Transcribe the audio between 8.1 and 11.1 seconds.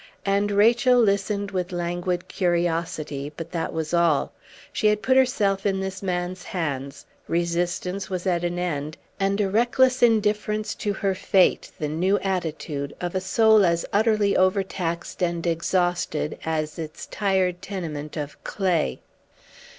at an end, and a reckless indifference to